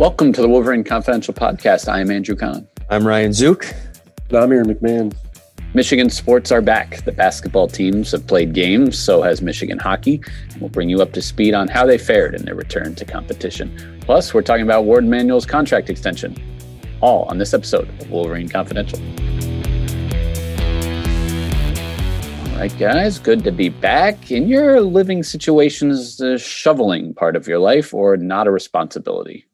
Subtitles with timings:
[0.00, 1.86] Welcome to the Wolverine Confidential Podcast.
[1.86, 2.66] I am Andrew Kahn.
[2.90, 3.72] I'm Ryan Zook.
[4.28, 5.14] And I'm Aaron McMahon.
[5.72, 7.04] Michigan sports are back.
[7.04, 10.20] The basketball teams have played games, so has Michigan hockey.
[10.58, 14.00] We'll bring you up to speed on how they fared in their return to competition.
[14.00, 16.36] Plus, we're talking about Warde Manuel's contract extension.
[17.00, 18.98] All on this episode of Wolverine Confidential.
[22.50, 24.32] All right, guys, good to be back.
[24.32, 29.46] In your living situations, the shoveling part of your life or not a responsibility?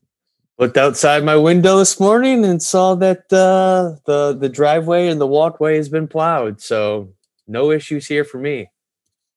[0.61, 5.27] Looked outside my window this morning and saw that uh, the the driveway and the
[5.27, 6.61] walkway has been plowed.
[6.61, 7.15] So
[7.49, 8.69] no issues here for me.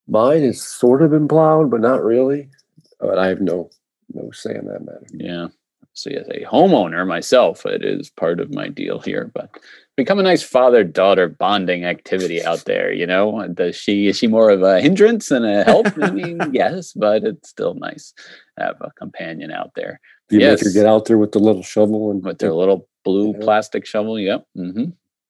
[0.06, 2.50] Mine is sort of been plowed, but not really.
[3.00, 3.70] But I have no
[4.14, 5.08] no say in that matter.
[5.14, 5.48] Yeah.
[5.94, 9.32] So as a homeowner myself, it is part of my deal here.
[9.34, 9.50] But
[9.96, 12.92] become a nice father daughter bonding activity out there.
[12.92, 15.88] You know, does she is she more of a hindrance than a help?
[16.02, 18.14] I mean, yes, but it's still nice
[18.58, 20.02] to have a companion out there.
[20.30, 20.60] Do you yes.
[20.64, 23.40] make her get out there with the little shovel and with their little blue Yeah.
[23.42, 24.20] plastic shovel.
[24.20, 24.46] Yep.
[24.58, 24.84] Mm-hmm.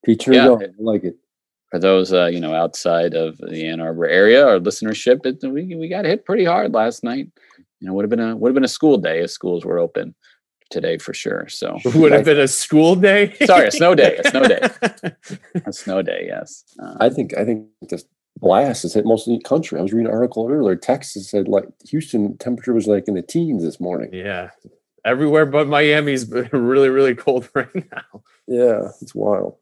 [0.06, 0.34] teach her?
[0.34, 0.58] Yeah.
[0.60, 1.16] Yeah, I like it.
[1.72, 5.76] For those uh, you know outside of the Ann Arbor area, our listenership, it, we
[5.76, 7.28] we got hit pretty hard last night.
[7.80, 9.80] You know, would have been a would have been a school day if schools were
[9.80, 10.14] open
[10.70, 11.48] today for sure.
[11.50, 13.36] So Would have been a school day.
[13.46, 14.62] Sorry, a snow day, a snow day.
[15.66, 16.64] a snow day, yes.
[16.80, 18.06] Uh, I think I think this
[18.38, 19.80] blast has hit most of the country.
[19.80, 20.76] I was reading an article earlier.
[20.76, 24.12] Texas said like Houston temperature was like in the teens this morning.
[24.14, 24.50] yeah.
[25.06, 28.24] Everywhere but Miami's really, really cold right now.
[28.47, 29.58] Yeah, it's wild.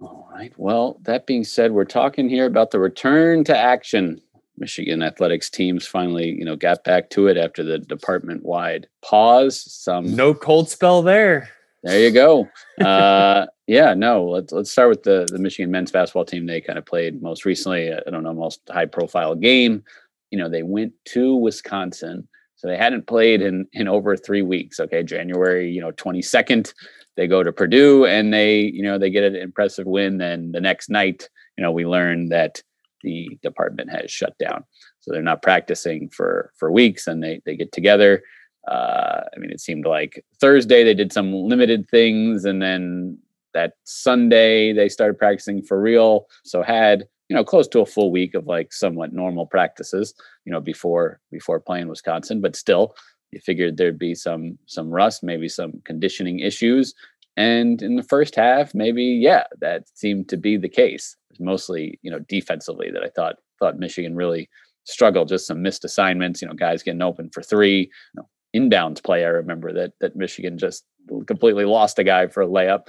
[0.00, 0.52] All right.
[0.56, 4.20] Well, that being said, we're talking here about the return to action.
[4.58, 9.60] Michigan athletics teams finally, you know, got back to it after the department-wide pause.
[9.72, 11.48] Some No cold spell there.
[11.82, 12.48] there you go.
[12.80, 14.24] Uh, yeah, no.
[14.26, 16.46] Let's let's start with the the Michigan men's basketball team.
[16.46, 17.92] They kind of played most recently.
[17.92, 19.84] I don't know, most high-profile game.
[20.30, 22.28] You know, they went to Wisconsin,
[22.62, 24.78] so they hadn't played in in over three weeks.
[24.78, 26.72] Okay, January, you know, twenty second.
[27.16, 30.18] They go to Purdue and they, you know, they get an impressive win.
[30.18, 31.28] Then the next night,
[31.58, 32.62] you know, we learn that
[33.02, 34.62] the department has shut down,
[35.00, 37.08] so they're not practicing for for weeks.
[37.08, 38.22] And they they get together.
[38.68, 43.18] Uh, I mean, it seemed like Thursday they did some limited things, and then
[43.54, 46.28] that Sunday they started practicing for real.
[46.44, 50.12] So had you know close to a full week of like somewhat normal practices,
[50.44, 52.42] you know, before before playing Wisconsin.
[52.42, 52.94] But still,
[53.30, 56.92] you figured there'd be some some rust, maybe some conditioning issues.
[57.38, 61.16] And in the first half, maybe yeah, that seemed to be the case.
[61.40, 64.50] Mostly you know defensively that I thought thought Michigan really
[64.84, 65.28] struggled.
[65.28, 67.90] Just some missed assignments, you know, guys getting open for three.
[68.14, 69.24] You know, inbounds play.
[69.24, 70.84] I remember that that Michigan just
[71.26, 72.88] completely lost a guy for a layup.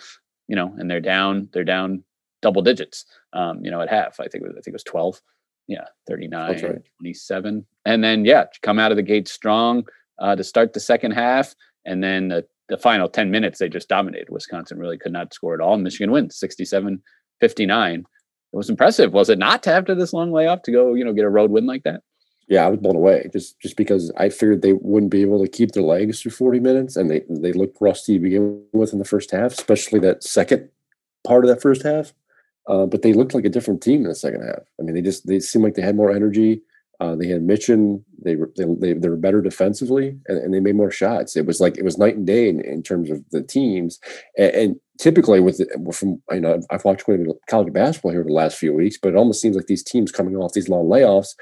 [0.50, 1.48] You know, and they're down.
[1.54, 2.04] They're down
[2.44, 3.06] double digits.
[3.34, 4.52] Um, you know, at half, I think it was.
[4.52, 5.20] I think it was twelve.
[5.68, 6.81] Yeah, 39, right.
[7.00, 7.66] 27.
[7.86, 9.86] and then yeah, come out of the gate strong
[10.20, 11.56] uh, to start the second half,
[11.86, 14.30] and then the, the final ten minutes they just dominated.
[14.30, 17.00] Wisconsin really could not score at all, Michigan wins 67-59.
[17.44, 18.06] It
[18.52, 21.24] was impressive, was it not, to after this long layoff to go, you know, get
[21.24, 22.02] a road win like that?
[22.50, 25.50] Yeah, I was blown away just just because I figured they wouldn't be able to
[25.50, 29.00] keep their legs through 40 minutes, and they they looked rusty to begin with in
[29.00, 30.69] the first half, especially that second
[31.25, 32.13] part of that first half.
[32.68, 34.63] Uh, but they looked like a different team in the second half.
[34.80, 36.62] I mean, they just they seemed like they had more energy.
[37.00, 38.04] Uh, they had Mitchin.
[38.24, 41.36] They were they, they, they were better defensively, and, and they made more shots.
[41.36, 44.00] It was like it was night and day in, in terms of the teams.
[44.38, 47.74] And, and typically, with the, from you know, I've watched quite a bit of college
[47.74, 50.36] basketball here over the last few weeks, but it almost seems like these teams coming
[50.38, 51.36] off these long layoffs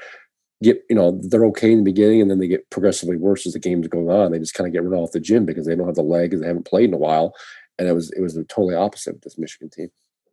[0.62, 3.52] get you know they're okay in the beginning, and then they get progressively worse as
[3.52, 4.32] the games go on.
[4.32, 6.40] They just kind of get run off the gym because they don't have the legs,
[6.40, 7.34] they haven't played in a while,
[7.78, 9.90] and it was it was the totally opposite with this Michigan team.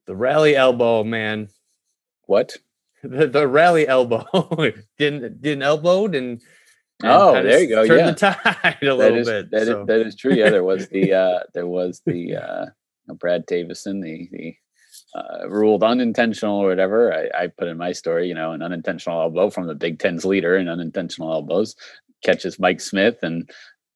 [0.09, 1.49] The rally elbow, man.
[2.25, 2.57] What?
[3.03, 4.25] The, the rally elbow
[4.97, 6.41] didn't didn't elbowed and
[7.01, 7.85] Oh, there you go.
[7.87, 8.11] Turn yeah.
[8.11, 9.51] the tide a That little is, bit.
[9.51, 9.85] that is- so.
[9.85, 10.33] that is true.
[10.33, 12.65] Yeah, there was the uh, there was the uh,
[13.13, 14.55] Brad Davison, the the
[15.15, 17.13] uh, ruled unintentional or whatever.
[17.13, 20.25] I, I put in my story, you know, an unintentional elbow from the Big Ten's
[20.25, 21.75] leader and unintentional elbows
[22.25, 23.19] catches Mike Smith.
[23.21, 23.49] And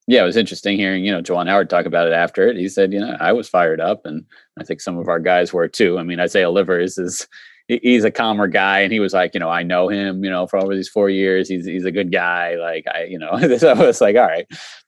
[0.08, 2.58] yeah, it was interesting hearing, you know, Juwan Howard talk about it after it.
[2.58, 4.26] He said, you know, I was fired up and
[4.60, 5.98] I think some of our guys were too.
[5.98, 7.28] I mean, Isaiah Livers is
[7.68, 10.30] he- he's a calmer guy and he was like, you know, I know him, you
[10.30, 11.48] know, for over these four years.
[11.48, 12.56] He's he's a good guy.
[12.56, 14.46] Like I, you know, so I was like, all right.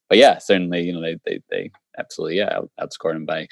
[0.10, 3.48] But yeah, certainly, you know, they they they absolutely yeah, out- outscored him by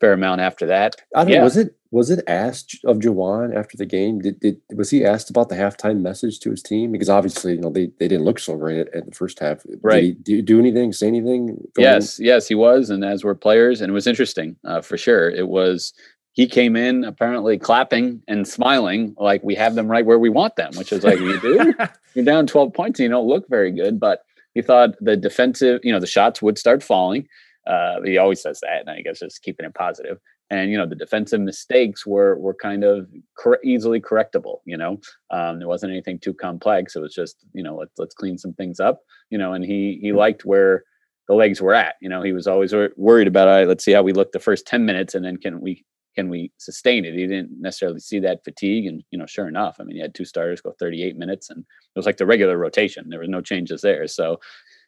[0.00, 0.96] fair amount after that.
[1.14, 1.38] I don't Yeah.
[1.38, 1.44] know.
[1.44, 4.18] Was it was it asked of Juwan after the game?
[4.20, 6.92] Did, did was he asked about the halftime message to his team?
[6.92, 9.62] Because obviously, you know, they, they didn't look so great at, at the first half.
[9.82, 10.00] Right.
[10.00, 10.92] Did he do, do anything?
[10.92, 11.48] Say anything?
[11.50, 11.68] in?
[11.78, 15.30] Yes, yes, he was, and as were players, and it was interesting uh, for sure.
[15.30, 15.92] It was
[16.32, 20.56] he came in apparently clapping and smiling like we have them right where we want
[20.56, 21.72] them, which is like you do.
[22.14, 24.22] You're down 12 points and you don't look very good, but
[24.52, 27.26] he thought the defensive, you know, the shots would start falling.
[27.66, 30.18] Uh, he always says that, and I guess just keeping it positive.
[30.50, 34.58] And you know, the defensive mistakes were were kind of cor- easily correctable.
[34.64, 36.94] You know, um, there wasn't anything too complex.
[36.94, 39.00] It was just you know, let's let's clean some things up.
[39.30, 40.84] You know, and he he liked where
[41.28, 41.96] the legs were at.
[42.00, 44.32] You know, he was always wor- worried about, all right, let's see how we look
[44.32, 45.84] the first 10 minutes and then can we
[46.14, 47.12] can we sustain it?
[47.12, 48.86] He didn't necessarily see that fatigue.
[48.86, 51.58] And, you know, sure enough, I mean, he had two starters go 38 minutes and
[51.58, 53.10] it was like the regular rotation.
[53.10, 54.06] There was no changes there.
[54.08, 54.40] So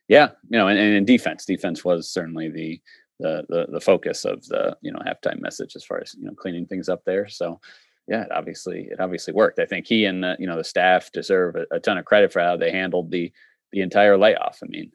[0.09, 2.81] yeah, you know, and, and in defense, defense was certainly the,
[3.21, 6.35] the the the focus of the, you know, halftime message as far as, you know,
[6.35, 7.29] cleaning things up there.
[7.29, 7.61] So
[8.07, 9.59] yeah, it obviously it obviously worked.
[9.59, 12.33] I think he and the, you know, the staff deserve a, a ton of credit
[12.33, 13.33] for how they handled the
[13.73, 14.61] the entire layoff.
[14.63, 14.91] I mean,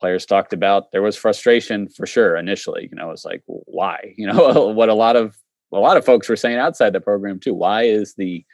[0.00, 4.26] players talked about there was frustration for sure initially you know it's like why you
[4.26, 5.36] know what a lot of
[5.72, 8.44] a lot of folks were saying outside the program too why is the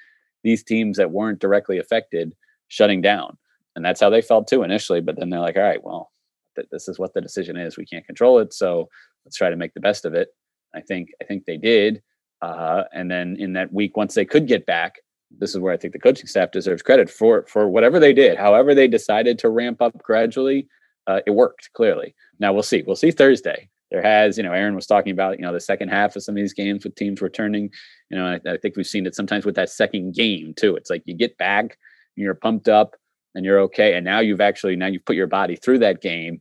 [0.42, 2.34] these teams that weren't directly affected
[2.68, 3.36] shutting down
[3.76, 6.10] and that's how they felt too initially but then they're like all right well
[6.56, 8.88] th- this is what the decision is we can't control it so
[9.24, 10.28] let's try to make the best of it
[10.74, 12.02] i think i think they did
[12.42, 14.96] uh, and then in that week once they could get back
[15.38, 18.36] this is where i think the coaching staff deserves credit for for whatever they did
[18.36, 20.68] however they decided to ramp up gradually
[21.06, 22.14] uh, it worked clearly.
[22.38, 22.82] Now we'll see.
[22.86, 23.68] We'll see Thursday.
[23.90, 26.34] There has, you know, Aaron was talking about, you know, the second half of some
[26.34, 27.70] of these games with teams returning.
[28.10, 30.74] You know, I, I think we've seen it sometimes with that second game too.
[30.76, 31.78] It's like you get back,
[32.16, 32.96] you're pumped up,
[33.34, 36.40] and you're okay, and now you've actually now you've put your body through that game,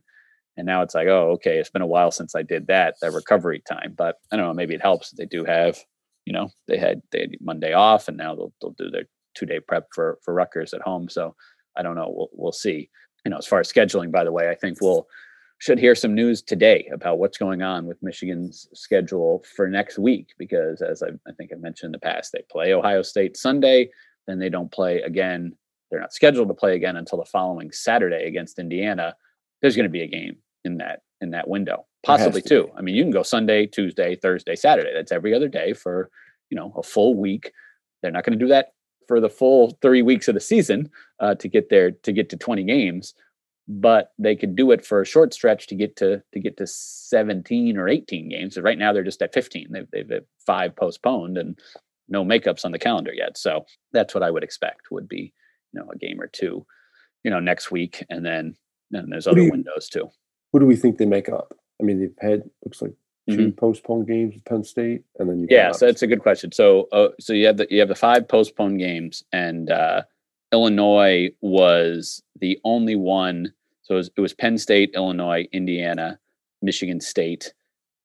[0.56, 2.96] and now it's like, oh, okay, it's been a while since I did that.
[3.00, 4.54] That recovery time, but I don't know.
[4.54, 5.10] Maybe it helps.
[5.10, 5.78] They do have,
[6.24, 9.04] you know, they had they had Monday off, and now they'll they'll do their
[9.34, 11.08] two day prep for for Rutgers at home.
[11.08, 11.34] So
[11.76, 12.12] I don't know.
[12.14, 12.90] We'll we'll see
[13.24, 15.06] you know, as far as scheduling, by the way, I think we'll
[15.58, 20.34] should hear some news today about what's going on with Michigan's schedule for next week
[20.36, 23.88] because, as I, I think I mentioned in the past, they play Ohio State Sunday,
[24.26, 25.56] then they don't play again.
[25.90, 29.14] They're not scheduled to play again until the following Saturday against Indiana.
[29.62, 32.70] There's going to be a game in that in that window, possibly two.
[32.76, 34.92] I mean, you can go Sunday, Tuesday, Thursday, Saturday.
[34.92, 36.10] That's every other day for
[36.50, 37.52] you know a full week.
[38.02, 38.72] They're not going to do that
[39.06, 40.90] for the full three weeks of the season
[41.20, 43.14] uh, to get there to get to 20 games
[43.66, 46.66] but they could do it for a short stretch to get to to get to
[46.66, 48.54] 17 or 18 games.
[48.54, 49.68] So right now they're just at 15.
[49.70, 51.58] They've they've had five postponed and
[52.08, 53.38] no makeups on the calendar yet.
[53.38, 55.32] So that's what I would expect would be
[55.74, 56.64] you know a game or two,
[57.24, 58.56] you know, next week, and then
[58.90, 60.08] then there's What other you- windows too.
[60.52, 61.52] Who do we think they make up?
[61.80, 62.92] I mean, they've had looks like
[63.28, 65.54] 2 postponed games with Penn State, and then you Mm-hmm.
[65.54, 66.52] Yeah, so that's a good question.
[66.52, 70.02] So, uh, so you have the you have the five postponed games, and uh,
[70.52, 73.52] Illinois was the only one.
[73.82, 76.18] So it was, it was Penn State, Illinois, Indiana,
[76.62, 77.52] Michigan State,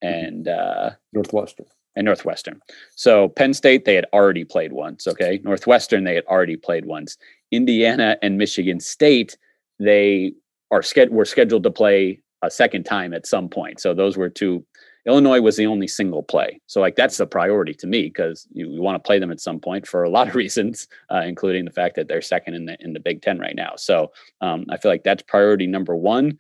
[0.02, 1.68] and uh, Northwestern.
[2.00, 2.62] And Northwestern.
[2.96, 5.06] So Penn State they had already played once.
[5.06, 7.18] Okay, Northwestern they had already played once.
[7.52, 9.38] Indiana and Michigan State
[9.80, 10.34] they
[10.72, 13.82] are sched- were scheduled to play a second time at some point.
[13.82, 14.66] So those were two.
[15.06, 16.62] Illinois was the only single play.
[16.68, 19.42] So like that's the priority to me because you, you want to play them at
[19.42, 22.66] some point for a lot of reasons, uh, including the fact that they're second in
[22.66, 23.74] the in the Big Ten right now.
[23.76, 26.38] So um, I feel like that's priority number one.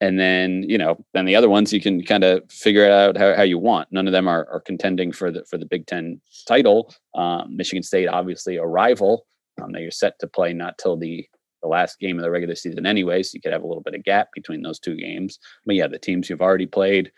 [0.00, 3.16] And then you know, then the other ones you can kind of figure it out
[3.16, 3.88] how, how you want.
[3.90, 6.94] None of them are, are contending for the for the Big Ten title.
[7.14, 9.26] Um, Michigan State, obviously, a rival.
[9.62, 11.26] Um, that you're set to play not till the
[11.62, 13.94] the last game of the regular season anyway, so you could have a little bit
[13.94, 15.38] of gap between those two games.
[15.64, 17.10] But yeah, the teams you've already played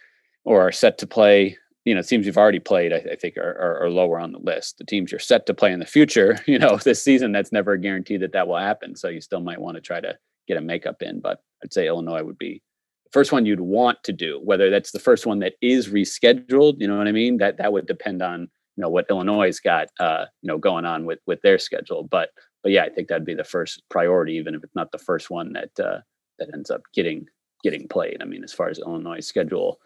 [0.44, 3.56] or are set to play, you know, teams you've already played, I, I think are,
[3.60, 4.78] are, are lower on the list.
[4.78, 7.72] The teams you're set to play in the future, you know, this season, that's never
[7.72, 8.96] a guarantee that that will happen.
[8.96, 10.16] So you still might want to try to
[10.46, 11.20] get a makeup in.
[11.20, 12.62] But I'd say Illinois would be
[13.12, 14.40] first one you'd want to do.
[14.44, 17.38] Whether that's the first one that is rescheduled, you know what I mean?
[17.38, 21.04] That that would depend on you know what illinois's got, uh, you know, going on
[21.04, 22.04] with with their schedule.
[22.04, 22.30] But
[22.62, 25.30] but yeah, I think that'd be the first priority, even if it's not the first
[25.30, 26.00] one that uh,
[26.38, 27.26] that ends up getting
[27.62, 28.18] getting played.
[28.20, 29.80] I mean, as far as Illinois schedule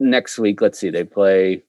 [0.00, 1.62] next week, let's see, they play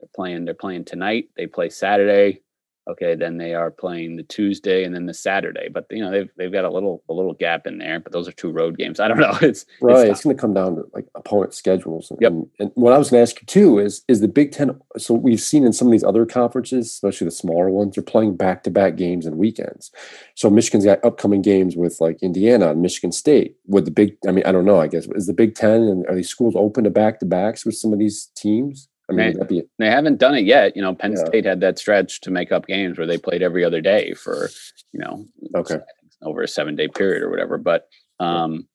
[0.00, 1.28] they're playing they're playing tonight.
[1.36, 2.42] They play Saturday
[2.88, 6.30] okay then they are playing the tuesday and then the saturday but you know they've,
[6.36, 8.98] they've got a little a little gap in there but those are two road games.
[8.98, 12.10] I don't know it's right it's, it's going to come down to like opponent schedules
[12.10, 12.32] and, Yep.
[12.32, 14.80] and, and what i was going to ask you too is is the big ten
[14.96, 18.36] so we've seen in some of these other conferences especially the smaller ones they're playing
[18.36, 19.90] back-to-back games and weekends.
[20.34, 23.56] So michigan's got upcoming games with like indiana and michigan state.
[23.66, 26.06] With the big i mean i don't know i guess is the big ten and
[26.06, 29.62] are these schools open to back-to-backs with some of these teams i mean that be
[29.78, 31.24] they haven't done it yet you know penn Yeah.
[31.24, 34.48] state had that stretch to make up games where they played every other day for
[34.92, 35.78] you know Okay.
[36.22, 37.88] over a seven day period or whatever but
[38.20, 38.66] um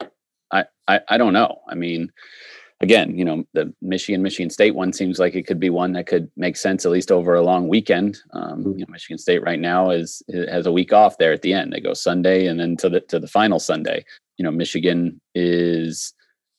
[0.52, 2.12] I, I i don't know i mean
[2.82, 6.08] again you know the michigan michigan state one seems like it could be one that
[6.08, 8.80] could make sense at least over a long weekend um Mhm.
[8.80, 11.72] you know michigan state right now is has a week off there at the end
[11.74, 14.04] they go sunday and then to the to the final sunday
[14.38, 16.14] you know michigan is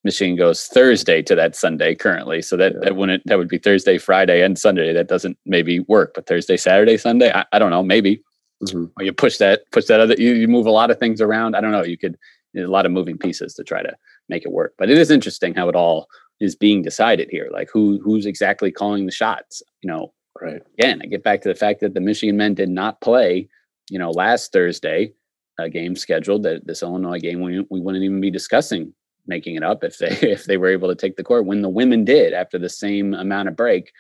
[0.05, 2.43] Michigan goes Thursday to that Sunday currently.
[2.43, 2.79] So that, Yeah.
[2.83, 4.93] that wouldn't that would be Thursday, Friday, and Sunday.
[4.93, 8.23] That doesn't maybe work, but Thursday, Saturday, Sunday, I, I don't know, maybe.
[8.63, 8.91] Mhm.
[8.97, 11.57] Or you push that, push that other you, you move a lot of things around.
[11.57, 11.85] I don't know.
[11.85, 12.17] You could
[12.57, 13.97] a lot of moving pieces to try to
[14.29, 14.75] make it work.
[14.79, 16.07] But it is interesting how it all
[16.41, 17.49] is being decided here.
[17.53, 19.63] Like who who's exactly calling the shots.
[19.83, 22.69] You know, right again, I get back to the fact that the Michigan men did
[22.69, 23.49] not play,
[23.91, 25.13] you know, last Thursday,
[25.59, 28.93] a game scheduled that this Illinois game we, we wouldn't even be discussing
[29.27, 31.69] making it up if they if they were able to take the court when the
[31.69, 33.93] women did after the same amount of break.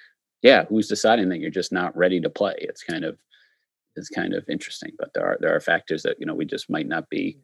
[0.42, 2.54] Yeah, who's deciding that you're just not ready to play?
[2.58, 3.16] It's kind of
[3.96, 6.68] it's kind of interesting, but there are there are factors that you know we just
[6.68, 7.38] might not be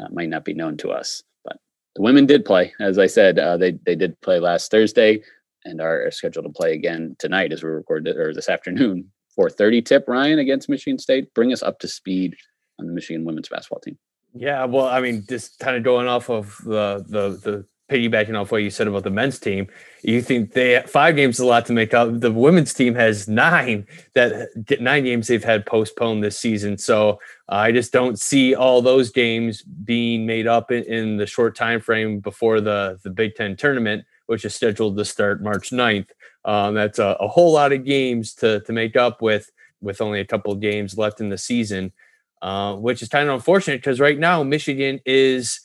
[0.00, 1.22] uh, might not be known to us.
[1.44, 1.56] But
[1.96, 5.22] the women did play, as I said, uh, they they did play last Thursday
[5.64, 9.10] and are, scheduled to play again tonight as we record or this afternoon.
[9.38, 11.34] 4:30 tip Ryan against Michigan State.
[11.34, 12.36] Bring us up to speed
[12.78, 13.98] on the Michigan women's basketball team.
[14.34, 18.50] Yeah, well, I mean, just kind of going off of the the the piggybacking off
[18.50, 19.68] what you said about the men's team,
[20.02, 22.18] you think they five games is a lot to make up.
[22.18, 24.48] The women's team has nine that
[24.80, 26.78] nine games they've had postponed this season.
[26.78, 31.54] So I just don't see all those games being made up in, in the short
[31.54, 36.08] time frame before the the Big Ten tournament, which is scheduled to start March 9th.
[36.44, 40.18] Um, that's a, a whole lot of games to to make up with with only
[40.18, 41.92] a couple of games left in the season
[42.44, 45.60] uh, which is kind of unfortunate because right now Michigan is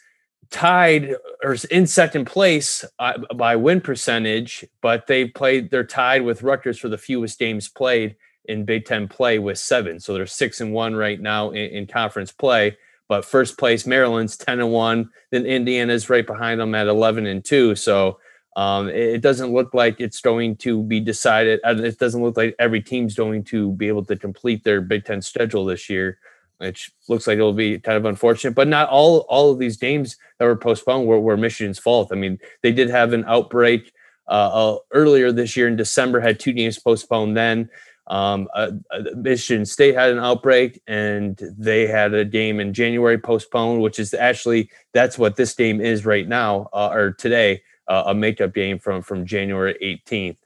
[0.50, 6.42] tied or in second place uh, by win percentage, but they played they're tied with
[6.42, 10.00] Rutgers for the fewest games played in Big Ten play with seven.
[10.00, 12.78] So they're six and one right now in, in conference play.
[13.10, 17.44] But first place Maryland's ten and one, then Indiana's right behind them at eleven and
[17.44, 17.76] two.
[17.76, 18.20] So
[18.56, 21.60] um, it, it doesn't look like it's going to be decided.
[21.66, 25.04] uh, It doesn't look like every team's going to be able to complete their Big
[25.04, 26.20] Ten schedule this year
[26.60, 28.54] which looks like it'll be kind of unfortunate.
[28.54, 32.10] But not all all of these games that were postponed were, were Michigan's fault.
[32.12, 33.92] I mean, they did have an outbreak
[34.28, 37.36] uh, uh, earlier this year in December, had two games postponed.
[37.36, 37.70] Then
[38.08, 43.18] um, uh, uh, Michigan State had an outbreak, and they had a game in January
[43.18, 48.04] postponed, which is actually that's what this game is right now uh, or today, uh,
[48.08, 50.38] a makeup game from from January 18th.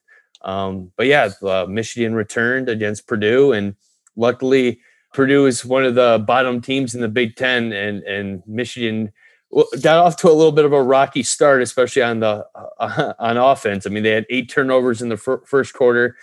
[0.43, 1.29] Um, but yeah,
[1.67, 3.75] Michigan returned against Purdue, and
[4.15, 4.79] luckily.
[5.13, 9.12] Purdue is one of the bottom teams in the Big Ten, and and Michigan
[9.82, 12.46] got off to a little bit of a rocky start, especially on the
[12.79, 13.86] uh, on offense.
[13.86, 16.15] I mean, they had eight turnovers in the fir- first quarter,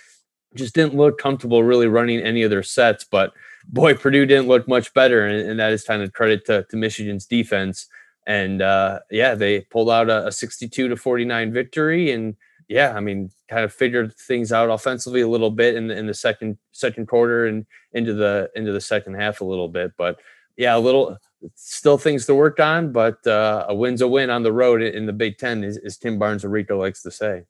[0.55, 3.05] just didn't look comfortable really running any of their sets.
[3.05, 3.33] But
[3.69, 6.77] boy, Purdue didn't look much better, and, and that is kind of credit to, to
[6.77, 7.87] Michigan's defense.
[8.27, 12.37] And uh, yeah, they pulled out a, a 62 to 49 victory, and
[12.71, 16.07] yeah, I mean, kind of figured things out offensively a little bit in the, in
[16.07, 19.91] the second second quarter and into the into the second half a little bit.
[19.99, 20.21] But
[20.57, 21.19] yeah, a little
[21.57, 25.05] still things to work on, but uh, a win's a win on the road in
[25.05, 27.43] the Big Ten, as Kim Barnes Arico likes to say.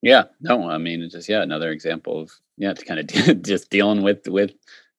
[0.00, 3.68] Yeah, no, I mean, it's just yeah, another example of yeah, it's kind of just
[3.68, 4.52] dealing with with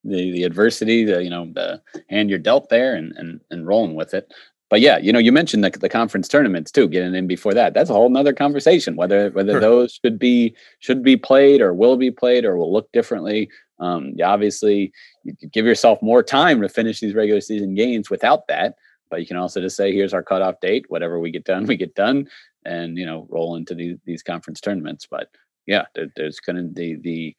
[0.03, 3.95] the the adversity, the you know the hand you're dealt there, and and and rolling
[3.95, 4.31] with it.
[4.69, 7.74] But yeah, you know, you mentioned the, the conference tournaments too, getting in before that.
[7.74, 9.62] That's a whole nother conversation whether whether Sure.
[9.62, 13.50] those should be should be played or will be played or will look differently.
[13.79, 14.91] Um, you obviously
[15.24, 18.75] you give yourself more time to finish these regular season games without that.
[19.12, 20.86] But you can also just say, here's our cutoff date.
[20.89, 22.27] Whatever we get done, we get done,
[22.65, 25.05] and you know, roll into these these conference tournaments.
[25.10, 25.29] But
[25.67, 27.36] yeah, there, there's going to the the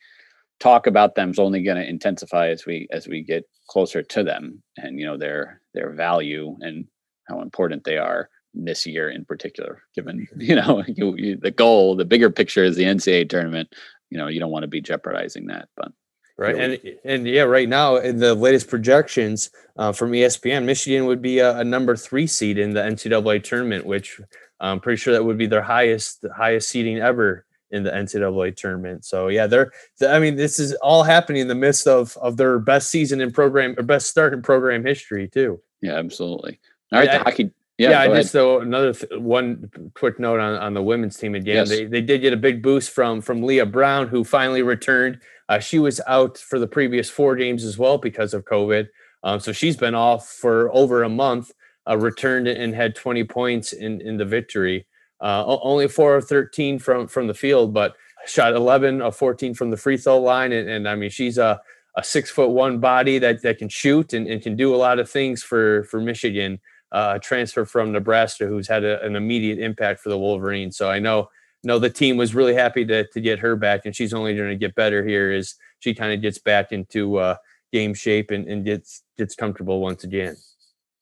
[0.61, 4.23] talk about them is only going to intensify as we as we get closer to
[4.23, 6.87] them, and you know their their value and
[7.29, 9.83] how important they are this year in particular.
[9.95, 13.75] Given you know you, you, the goal, the bigger picture is the NCAA tournament.
[14.11, 15.93] You know, you don't want to be jeopardizing that, but
[16.39, 21.23] Right, and and yeah, right now in the latest projections uh, from ESPN, Michigan would
[21.23, 24.21] be a, a, number three seed in the NCAA tournament, which
[24.61, 29.07] I'm pretty sure that would be their highest highest seeding ever in the NCAA tournament.
[29.07, 29.73] So yeah, they're
[30.07, 33.33] I mean, this is all happening in the midst of of their best season in
[33.33, 35.63] program or best start in program history too.
[35.81, 36.61] Yeah, absolutely.
[36.93, 38.01] All right, yeah, the hockey yeah, yeah.
[38.01, 41.57] I just so another th- one quick note on, on the women's team again.
[41.57, 41.69] Yes.
[41.69, 45.21] They they did get a big boost from from Leigha Brown, who finally returned.
[45.49, 48.89] Uh, she was out for the previous four games as well because of COVID.
[49.23, 51.53] Um, so she's been off for over a month.
[51.89, 54.87] Uh, returned and had 20 points in in the victory.
[55.21, 57.95] Uh, only four of 13 from from the field, but
[58.27, 60.53] shot 11 of 14 from the free throw line.
[60.53, 61.61] And, and I mean, she's a
[61.99, 64.99] a six foot one body that that can shoot and, and can do a lot
[64.99, 66.59] of things for for Michigan
[66.93, 70.77] uh, transfer from Nebraska who's had a, an immediate impact for the Wolverines.
[70.77, 71.29] So I know
[71.65, 74.51] know the team was really happy to to get her back, and she's only going
[74.51, 77.37] to get better here as she kind of gets back into uh,
[77.73, 80.37] game shape and, and gets gets comfortable once again.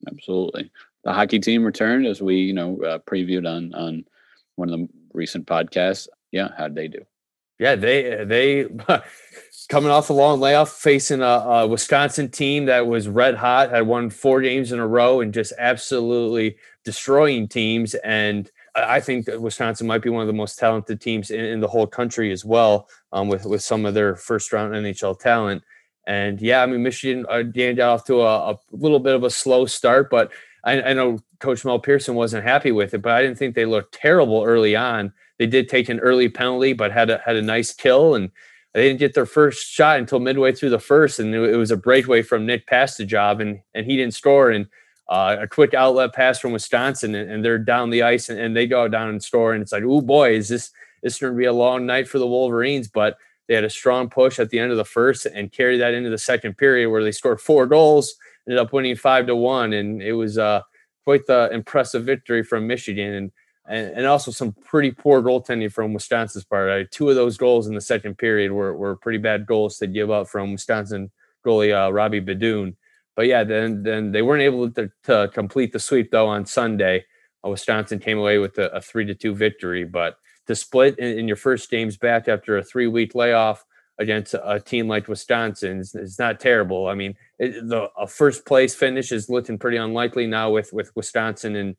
[0.09, 0.71] Absolutely,
[1.05, 4.05] the hockey team returned as we you know uh, previewed on on
[4.57, 6.09] one of the recent podcasts.
[6.33, 7.05] Yeah, how'd they do?
[7.59, 8.67] Yeah, they they
[9.69, 13.87] coming off a long layoff, facing a, a, Wisconsin team that was red hot, had
[13.87, 17.95] won four games in a row, and just absolutely destroying teams.
[17.95, 21.61] And I think that Wisconsin might be one of the most talented teams in, in
[21.61, 25.63] the whole country as well, um, with with some of their first round NHL talent.
[26.07, 29.65] And yeah, I mean, Michigan uh, off to a, a, little bit of a slow
[29.65, 30.31] start, but
[30.65, 33.03] I, I know Coach Mel Pearson wasn't happy with it.
[33.03, 35.13] But I didn't think they looked terrible early on.
[35.39, 38.31] They did take an early penalty, but had a had a nice kill and
[38.75, 41.77] they didn't get their first shot until midway through the first, and it was a
[41.77, 44.51] breakaway from Nick Pastujov, and and he didn't score.
[44.51, 44.67] And
[45.09, 48.57] uh, a quick outlet pass from Wisconsin, and, and they're down the ice, and, and,
[48.57, 49.53] they go down and score.
[49.53, 52.19] And it's like, oh boy, is this this going to be a long night for
[52.19, 52.89] the Wolverines?
[52.89, 53.17] But
[53.47, 56.11] they had a strong push at the end of the first and carried that into
[56.11, 58.17] the second period, where they scored four goals,
[58.49, 60.63] ended up winning five to one, and it was uh,
[61.05, 63.15] quite the impressive victory from Michigan.
[63.15, 63.33] And
[63.67, 66.91] and, and also some pretty poor goaltending from Wisconsin's part.
[66.91, 70.11] Two of those goals in the second period were, were pretty bad goals to give
[70.11, 71.11] up from Wisconsin
[71.45, 72.77] goalie uh, Robbie Beydoun.
[73.17, 77.05] But yeah, then then they weren't able to, to complete the sweep though on Sunday.
[77.45, 79.85] Uh, Wisconsin came away with a, a, three to two victory.
[79.85, 83.65] But to split in, in your first games back after a three week layoff
[83.99, 86.89] against a, a team like Wisconsin is, is not terrible.
[86.89, 90.95] I mean, it, the a first place finish is looking pretty unlikely now with with
[90.97, 91.77] Wisconsin and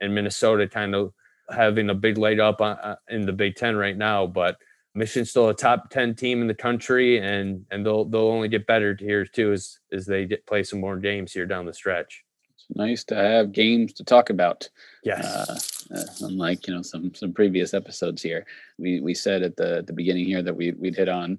[0.00, 1.12] and Minnesota kind of
[1.50, 4.56] having a big leg up uh, in the Big Ten right now, but
[4.94, 8.66] Michigan's still a top ten team in the country, and and they'll they'll only get
[8.66, 12.24] better here too as as they get, play some more games here down the stretch.
[12.54, 14.68] It's nice to have games to talk about.
[15.04, 18.44] Yes, uh, uh, unlike you know some some previous episodes here,
[18.78, 21.38] we we said at the the beginning here that we we'd hit on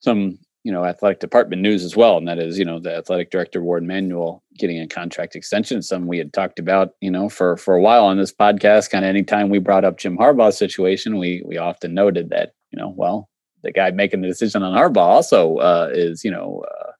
[0.00, 3.30] some you know athletic department news as well and that is you know the athletic
[3.30, 7.56] director Warde Manuel getting a contract extension something we had talked about you know for
[7.58, 11.18] for a while on this podcast kind of anytime we brought up jim harbaugh's situation
[11.18, 13.28] we we often noted that you know well
[13.62, 16.90] the guy making the decision on harbaugh also uh, is you know uh,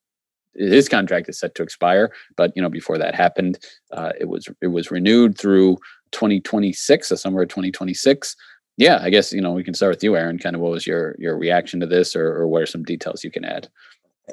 [0.56, 3.58] his contract is set to expire but you know before that happened
[3.92, 5.76] uh, it was it was renewed through
[6.12, 8.36] 2026 so somewhere 2026
[8.76, 10.38] yeah, I guess you know we can start with you, Aaron.
[10.38, 13.24] Kind of what was your your reaction to this, or, or what are some details
[13.24, 13.68] you can add?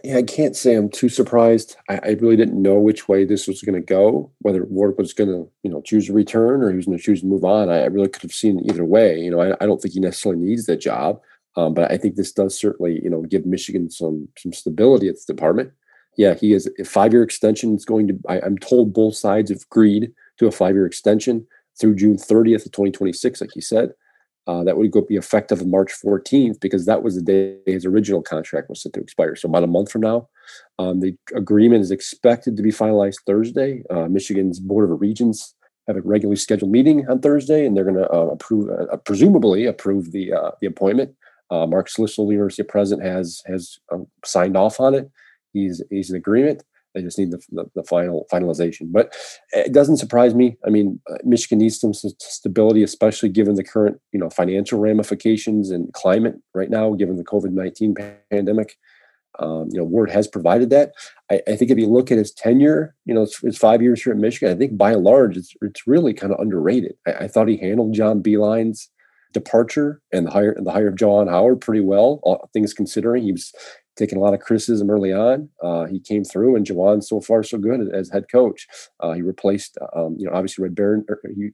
[0.03, 1.75] Yeah, I can't say I'm too surprised.
[1.89, 4.31] I, I really didn't know which way this was going to go.
[4.39, 7.03] Whether Warde was going to, you know, choose to return or he was going to
[7.03, 7.69] choose to move on.
[7.69, 9.19] I, I really could have seen either way.
[9.19, 11.19] You know, I, I, don't think he necessarily needs that job,
[11.57, 15.15] um, but I think this does certainly, you know, give Michigan some some stability at
[15.15, 15.71] the department.
[16.17, 17.73] Yeah, he is a five year extension.
[17.73, 18.17] It's going to.
[18.29, 21.45] I, I'm told both sides have agreed to a five year extension
[21.79, 23.91] through June 30th of 2026, like you said.
[24.47, 28.23] Uh, that would go be effective March 14th because that was the day his original
[28.23, 29.35] contract was set to expire.
[29.35, 30.29] So about a month from now,
[30.79, 33.83] um, the agreement is expected to be finalized Thursday.
[33.89, 35.55] Uh, Michigan's Board of Regents
[35.87, 39.65] have a regularly scheduled meeting on Thursday, and they're going to uh, approve, uh, presumably
[39.65, 41.15] approve the uh, the appointment.
[41.49, 45.09] Uh, Mark Schlissel, the university president, has has um, signed off on it.
[45.53, 46.63] He's he's in agreement.
[46.93, 48.91] They just need the, the, the, final finalization.
[48.91, 49.15] But
[49.53, 50.57] it doesn't surprise me.
[50.65, 55.71] I mean, uh, Michigan needs some stability, especially given the current you know financial ramifications
[55.71, 57.95] and climate right now, given the COVID nineteen
[58.29, 58.77] pandemic.
[59.39, 60.91] Um, you know, Warde has provided that.
[61.31, 64.11] I, I, think if you look at his tenure, you know, it's, five years here
[64.11, 64.53] at Michigan.
[64.53, 66.95] I think by and large, it's it's really kind of underrated.
[67.07, 68.89] I, I thought he handled John Beilein's
[69.33, 73.23] departure and the hire the hire of Juwan Howard pretty well, all things considering.
[73.23, 73.53] He was
[73.97, 75.49] taking a lot of criticism early on.
[75.61, 78.67] Uh, he came through, and Juwan so far so good as head coach.
[78.99, 81.05] Uh, he replaced, um, you know, obviously Red Baron.
[81.09, 81.49] Er, he,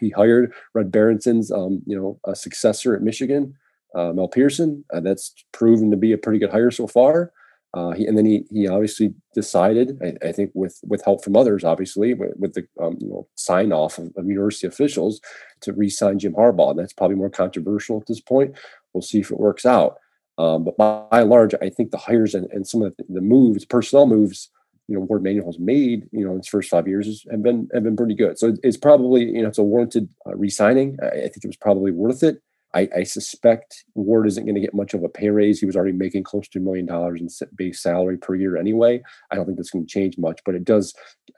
[0.00, 3.54] he hired Red Berenson's, um, you know, a successor at Michigan,
[3.94, 4.84] uh, Mel Pearson.
[4.90, 7.32] that's proven to be a pretty good hire so far.
[7.72, 11.36] Uh, he, and then he he obviously decided, I, I, think with with help from
[11.36, 15.20] others, obviously with, with the um, you know sign off of, of, university officials,
[15.60, 16.70] to re-sign Jim Harbaugh.
[16.70, 18.56] And that's probably more controversial at this point.
[18.92, 19.98] We'll see if it works out.
[20.40, 23.20] Um, but by, by, and large, I think the hires and, and some of the,
[23.20, 24.48] moves, personnel moves,
[24.88, 27.68] you know, Warde Manuel has made, you know, in his first five years have been
[27.74, 28.38] have been pretty good.
[28.38, 30.96] So it's probably, you know, it's a warranted uh, re-signing.
[31.02, 32.40] I, I think it was probably worth it.
[32.72, 35.60] I, I, suspect Warde isn't going to get much of a pay raise.
[35.60, 39.02] He was already making close to a million dollars in base salary per year anyway.
[39.30, 40.94] I don't think that's going to change much, but it does,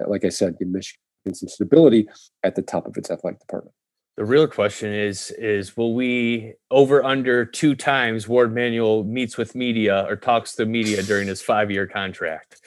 [0.07, 0.99] like I said, give Michigan
[1.33, 2.07] some stability
[2.43, 3.75] at the top of its athletic department.
[4.17, 9.55] The real question is: is will we over under two times Warde Manuel meets with
[9.55, 12.61] media or talks to media during his five year contract?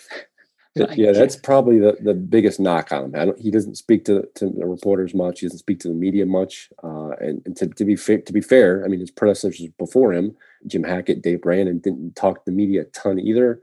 [0.95, 3.33] yeah, that's probably the, the biggest knock on him.
[3.37, 5.39] he doesn't speak to, to the reporters much.
[5.39, 6.69] He doesn't speak to the media much.
[6.83, 10.11] Uh, and, and to, to be fair, to be fair, I mean his predecessors before
[10.11, 10.35] him,
[10.67, 13.61] Jim Hackett, Dave Brandon, didn't talk to the media a ton either.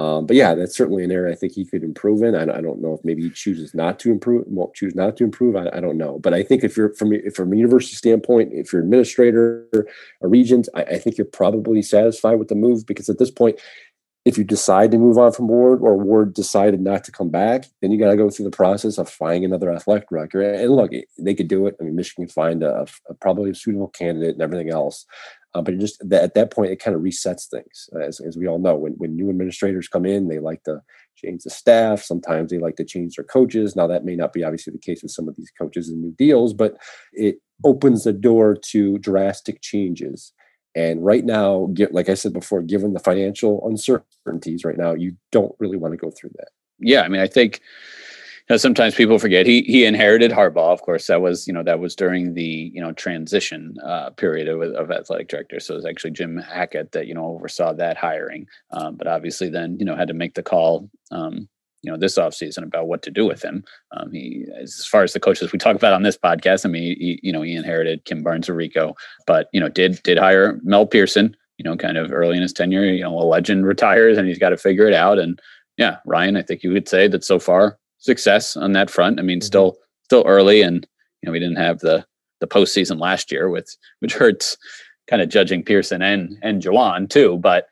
[0.00, 2.34] Um, but yeah, that's certainly an area I think he could improve in.
[2.34, 5.24] I, I, don't know if maybe he chooses not to improve, won't choose not to
[5.24, 5.56] improve.
[5.56, 6.18] I, I don't know.
[6.18, 9.66] But I think if you're from if from a university standpoint, if you're administrator,
[10.22, 13.60] a regent, I, I think you're probably satisfied with the move because at this point,
[14.24, 17.66] if you decide to move on from Warde or Warde decided not to come back,
[17.82, 20.40] then you got to go through the process of finding another athletic director.
[20.40, 21.76] And look, they could do it.
[21.80, 25.06] I mean, Michigan find a, a probably a suitable candidate and everything else.
[25.54, 28.46] Uh, but just that, at that point, it kind of resets things, as, as we
[28.46, 28.76] all know.
[28.76, 30.80] When when new administrators come in, they like to
[31.16, 32.02] change the staff.
[32.02, 33.74] Sometimes they like to change their coaches.
[33.74, 36.12] Now that may not be obviously the case with some of these coaches and new
[36.12, 36.76] deals, but
[37.12, 40.32] it opens the door to drastic changes
[40.74, 45.16] and right now, get, like I said before, given the financial uncertainties right now, you
[45.32, 46.48] don't really want to go through that.
[46.78, 47.60] Yeah, I mean, I think
[48.56, 50.72] sometimes people forget he he inherited Harbaugh.
[50.72, 54.48] Of course, that was you know that was during the you know transition uh, period
[54.48, 55.60] of, of athletic director.
[55.60, 58.46] So it was actually Jim Hackett that you know oversaw that hiring.
[58.72, 61.48] Um, but obviously, then you know had to make the call um,
[61.82, 63.64] you know this offseason about what to do with him.
[63.96, 66.82] Um, he, as far as the coaches we talk about on this podcast, I mean,
[66.82, 68.94] he, you know, he inherited Kim Barnes Arico,
[69.26, 71.36] but you know, did did hire Mel Pearson.
[71.58, 72.84] You know, kind of early in his tenure.
[72.84, 75.18] You know, a legend retires, and he's got to figure it out.
[75.18, 75.38] And
[75.76, 79.18] yeah, Ryan, I think you would say that so far success on that front.
[79.18, 79.46] I mean, mm-hmm.
[79.46, 80.86] still still early, and
[81.22, 82.04] you know, we didn't have the
[82.40, 84.56] the postseason last year, with which hurts
[85.08, 87.38] kind of judging Pearson and and Juwan too.
[87.38, 87.68] But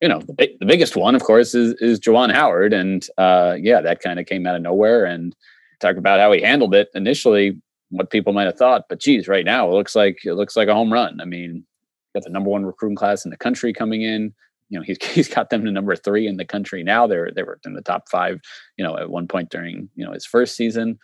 [0.00, 3.56] you know, the, big, the biggest one, of course, is is Juwan Howard, and uh,
[3.60, 5.04] yeah, that kind of came out of nowhere.
[5.04, 5.36] And
[5.82, 9.44] talk about how he handled it initially, what people might have thought, but geez, right
[9.44, 11.20] now it looks like it looks like a home run.
[11.20, 11.64] I mean,
[12.14, 14.32] got the number one recruiting class in the country coming in.
[14.72, 17.06] You know, he's he's got them to number three in the country now.
[17.06, 18.40] They're they were in the top five.
[18.76, 20.98] You know, at one point during you know his first season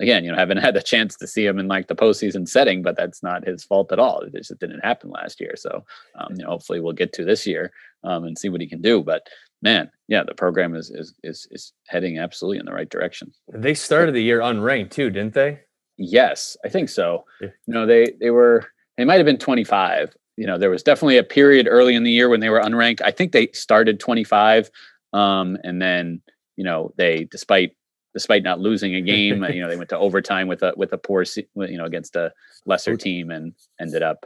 [0.00, 2.82] again, you know, haven't had the chance to see him in like the postseason setting,
[2.82, 4.20] but that's not his fault at all.
[4.20, 5.54] It just didn't happen last year.
[5.56, 5.84] So,
[6.16, 8.82] um, you know, hopefully we'll get to this year um, and see what he can
[8.82, 9.02] do.
[9.02, 9.26] But
[9.62, 13.32] man, yeah, the program is is is is heading absolutely in the right direction.
[13.52, 15.60] They started the year unranked too, didn't they?
[15.96, 17.24] Yes, I think so.
[17.40, 17.48] Yeah.
[17.66, 20.14] You know, they they were they might have been 25.
[20.36, 23.00] You know, there was definitely a period early in the year when they were unranked.
[23.04, 24.70] I think they started 25,
[25.12, 26.22] um, and then
[26.56, 27.76] you know they, despite
[28.14, 29.44] despite not losing a game.
[29.52, 32.32] you know, they went to overtime with a with a poor, you know, against a
[32.64, 34.24] lesser team and ended up,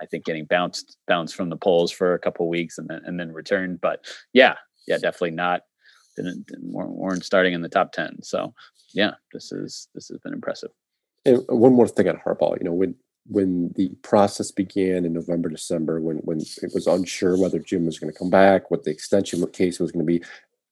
[0.00, 3.18] I think, getting bounced bounced from the polls for a couple weeks and then and
[3.18, 3.80] then returned.
[3.80, 4.54] But yeah,
[4.86, 5.62] yeah, definitely not.
[6.16, 8.22] Didn't, didn't weren't starting in the top ten.
[8.22, 8.54] So
[8.92, 10.70] yeah, this is this has been impressive.
[11.24, 12.94] And one more thing on Harbaugh, you know, when
[13.30, 17.98] when the process began in November, December, when when it was unsure whether Jim was
[17.98, 20.22] going to come back, what the extension case was going to be,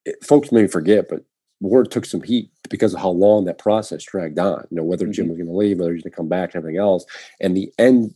[0.05, 1.25] it, folks may forget, but
[1.61, 4.64] Warde took some heat because of how long that process dragged on.
[4.71, 5.12] You know, whether mm-hmm.
[5.12, 7.05] Jim was going to leave, whether he's going to come back, and everything else.
[7.40, 8.14] And the end,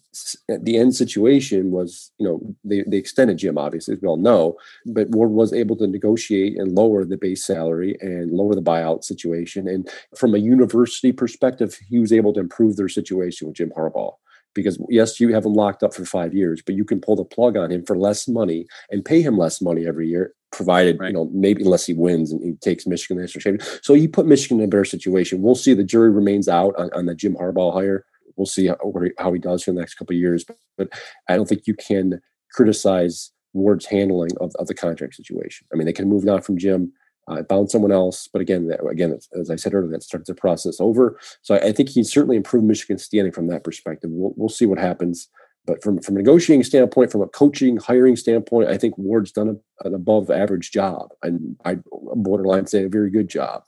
[0.48, 4.56] the end situation was, you know, they, they extended Jim, obviously, as we all know,
[4.86, 9.04] but Warde was able to negotiate and lower the base salary and lower the buyout
[9.04, 9.66] situation.
[9.68, 14.14] And from a university perspective, he was able to improve their situation with Jim Harbaugh
[14.54, 17.24] because yes, you have him locked up for five years, but you can pull the
[17.24, 21.08] plug on him for less money and pay him less money every year provided right.
[21.08, 23.80] you know maybe unless he wins and he takes Michigan the national championship.
[23.82, 25.42] So you put Michigan in a better situation.
[25.42, 25.74] We'll see.
[25.74, 28.04] The jury remains out on, on the Jim Harbaugh hire.
[28.36, 28.76] We'll see how,
[29.18, 30.44] how he does for the next couple of years.
[30.44, 30.88] But, but,
[31.28, 32.20] I don't think you can
[32.52, 35.66] criticize Warde's handling of, of the contract situation.
[35.72, 36.92] I mean, they can move on from Jim.
[37.28, 40.34] Uh, found someone else, but again, that, again, as I said earlier, that starts the
[40.34, 41.16] process over.
[41.42, 44.10] So I, I think he certainly improved Michigan's standing from that perspective.
[44.12, 45.28] We'll, we'll see what happens.
[45.64, 49.50] But from, from a negotiating standpoint, from a coaching, hiring standpoint, I think Warde's done
[49.50, 51.10] a, an above average job.
[51.22, 51.78] And I
[52.16, 53.62] borderline say a very good job.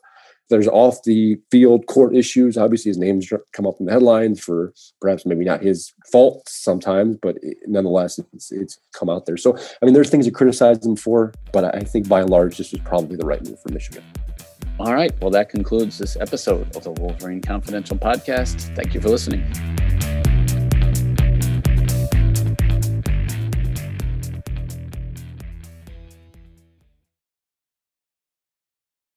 [0.49, 2.57] There's off the field court issues.
[2.57, 7.17] Obviously, his name's come up in the headlines for perhaps maybe not his fault sometimes,
[7.21, 9.37] but it, nonetheless, it's, it's come out there.
[9.37, 12.57] So, I mean, there's things to criticize him for, but I think by and large,
[12.57, 14.03] this was probably the right move for Michigan.
[14.79, 15.11] All right.
[15.21, 18.75] Well, that concludes this episode of the Wolverine Confidential podcast.
[18.75, 19.43] Thank you for listening.